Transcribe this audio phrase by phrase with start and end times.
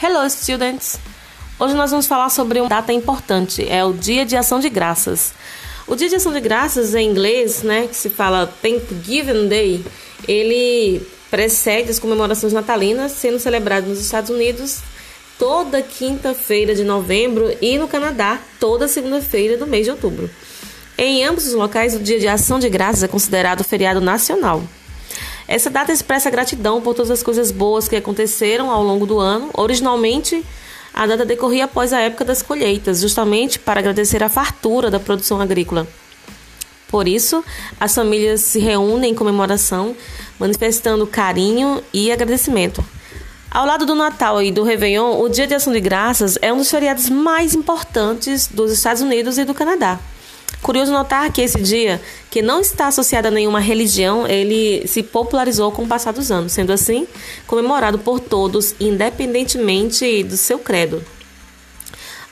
[0.00, 0.96] Hello, students!
[1.58, 5.32] Hoje nós vamos falar sobre uma data importante, é o Dia de Ação de Graças.
[5.88, 9.84] O Dia de Ação de Graças em inglês, né, que se fala Thanksgiving Day,
[10.28, 14.82] ele precede as comemorações natalinas, sendo celebrado nos Estados Unidos
[15.36, 20.30] toda quinta-feira de novembro e no Canadá toda segunda-feira do mês de outubro.
[20.96, 24.62] Em ambos os locais, o Dia de Ação de Graças é considerado feriado nacional.
[25.48, 29.48] Essa data expressa gratidão por todas as coisas boas que aconteceram ao longo do ano.
[29.54, 30.44] Originalmente,
[30.92, 35.40] a data decorria após a época das colheitas, justamente para agradecer a fartura da produção
[35.40, 35.88] agrícola.
[36.88, 37.42] Por isso,
[37.80, 39.96] as famílias se reúnem em comemoração,
[40.38, 42.84] manifestando carinho e agradecimento.
[43.50, 46.58] Ao lado do Natal e do Réveillon, o Dia de Ação de Graças é um
[46.58, 49.98] dos feriados mais importantes dos Estados Unidos e do Canadá.
[50.62, 55.70] Curioso notar que esse dia, que não está associado a nenhuma religião, ele se popularizou
[55.70, 57.06] com o passar dos anos, sendo assim
[57.46, 61.02] comemorado por todos, independentemente do seu credo.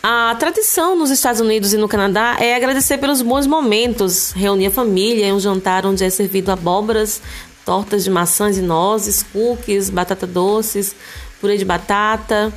[0.03, 4.71] A tradição nos Estados Unidos e no Canadá é agradecer pelos bons momentos, reunir a
[4.71, 7.21] família em um jantar onde é servido abóboras,
[7.65, 10.95] tortas de maçãs e nozes, cookies, batata doces,
[11.41, 12.53] purê de batata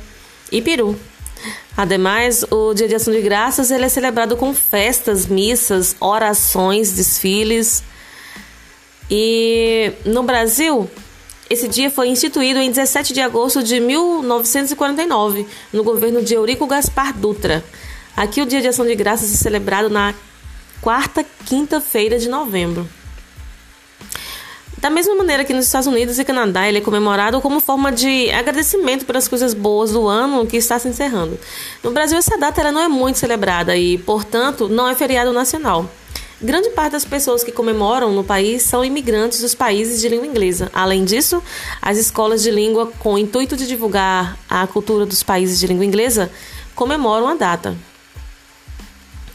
[0.52, 0.96] e peru.
[1.76, 7.82] Ademais, o Dia de Ação de Graças ele é celebrado com festas, missas, orações, desfiles.
[9.10, 10.88] E no Brasil,
[11.48, 17.12] esse dia foi instituído em 17 de agosto de 1949, no governo de Eurico Gaspar
[17.16, 17.64] Dutra.
[18.16, 20.14] Aqui o Dia de Ação de Graças é celebrado na
[20.80, 22.88] quarta quinta-feira de novembro.
[24.80, 28.30] Da mesma maneira que nos Estados Unidos e Canadá ele é comemorado como forma de
[28.30, 31.38] agradecimento pelas coisas boas do ano que está se encerrando.
[31.84, 35.86] No Brasil essa data ela não é muito celebrada e, portanto, não é feriado nacional.
[36.40, 40.70] Grande parte das pessoas que comemoram no país são imigrantes dos países de língua inglesa.
[40.72, 41.42] Além disso,
[41.82, 45.84] as escolas de língua, com o intuito de divulgar a cultura dos países de língua
[45.84, 46.32] inglesa,
[46.74, 47.76] comemoram a data.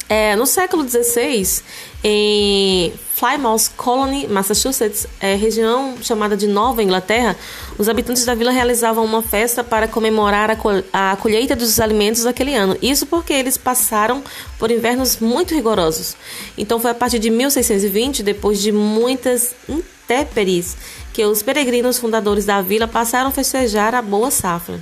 [0.07, 1.63] É, no século XVI,
[2.03, 7.35] em Plymouth Colony, Massachusetts, é, região chamada de Nova Inglaterra,
[7.77, 12.23] os habitantes da vila realizavam uma festa para comemorar a, col a colheita dos alimentos
[12.23, 12.77] daquele ano.
[12.83, 14.23] Isso porque eles passaram
[14.59, 16.15] por invernos muito rigorosos.
[16.55, 20.77] Então foi a partir de 1620, depois de muitas intempéries,
[21.13, 24.79] que os peregrinos fundadores da vila passaram a festejar a boa safra.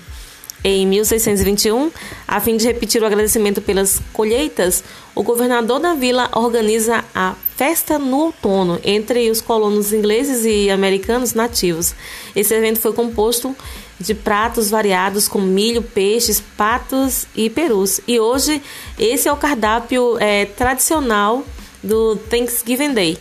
[0.64, 1.92] Em 1621,
[2.26, 4.82] a fim de repetir o agradecimento pelas colheitas,
[5.14, 11.34] o governador da vila organiza a Festa no Outono entre os colonos ingleses e americanos
[11.34, 11.94] nativos.
[12.36, 13.56] Esse evento foi composto
[14.00, 18.00] de pratos variados com milho, peixes, patos e perus.
[18.08, 18.62] E hoje
[18.98, 21.44] esse é o cardápio é, tradicional
[21.84, 23.18] do Thanksgiving Day.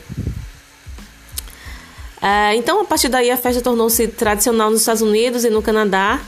[2.22, 6.20] É, então, a partir daí, a festa tornou-se tradicional nos Estados Unidos e no Canadá.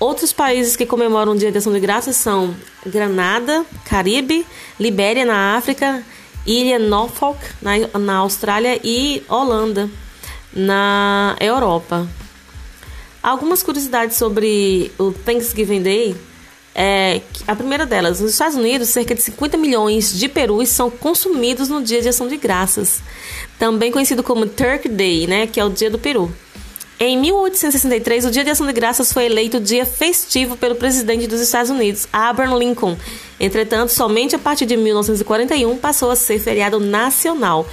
[0.00, 2.54] Outros países que comemoram o Dia de Ação de Graças são
[2.86, 4.46] Granada, Caribe,
[4.78, 6.04] Libéria na África,
[6.46, 9.90] Ilha Norfolk na, na Austrália e Holanda
[10.52, 12.08] na Europa.
[13.20, 16.16] Algumas curiosidades sobre o Thanksgiving Day
[16.74, 21.68] é a primeira delas, nos Estados Unidos, cerca de 50 milhões de perus são consumidos
[21.68, 23.00] no Dia de Ação de Graças,
[23.58, 26.32] também conhecido como Turkey Day, né, que é o Dia do Peru.
[27.00, 31.40] Em 1863, o Dia de Ação de Graças foi eleito dia festivo pelo presidente dos
[31.40, 32.96] Estados Unidos, Abraham Lincoln.
[33.38, 37.64] Entretanto, somente a partir de 1941 passou a ser feriado nacional.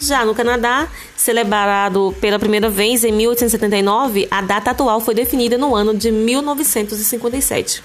[0.00, 5.76] Já no Canadá, celebrado pela primeira vez em 1879, a data atual foi definida no
[5.76, 7.84] ano de 1957.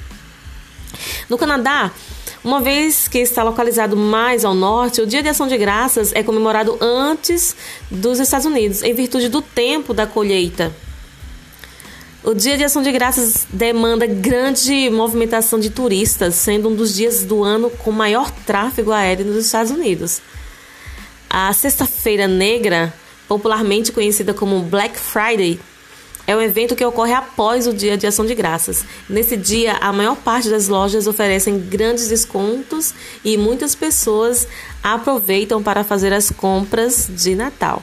[1.30, 1.92] No Canadá,
[2.44, 6.24] uma vez que está localizado mais ao norte, o Dia de Ação de Graças é
[6.24, 7.56] comemorado antes
[7.92, 10.74] dos Estados Unidos, em virtude do tempo da colheita.
[12.28, 17.24] O Dia de Ação de Graças demanda grande movimentação de turistas, sendo um dos dias
[17.24, 20.22] do ano com maior tráfego aéreo nos Estados Unidos.
[21.30, 22.94] A Sexta-feira Negra,
[23.30, 25.58] popularmente conhecida como Black Friday,
[26.28, 28.84] é um evento que ocorre após o Dia de Ação de Graças.
[29.08, 32.94] Nesse dia, a maior parte das lojas oferecem grandes descontos
[33.24, 34.46] e muitas pessoas
[34.84, 37.82] aproveitam para fazer as compras de Natal.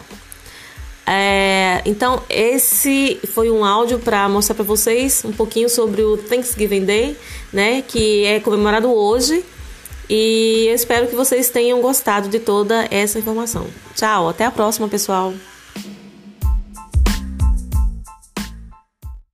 [1.06, 6.85] É, então, esse foi um áudio para mostrar para vocês um pouquinho sobre o Thanksgiving
[6.85, 7.17] Day,
[7.53, 9.45] né, que é comemorado hoje.
[10.09, 13.67] E eu espero que vocês tenham gostado de toda essa informação.
[13.95, 15.33] Tchau, até a próxima, pessoal.